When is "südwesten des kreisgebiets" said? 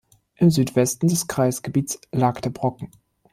0.49-1.99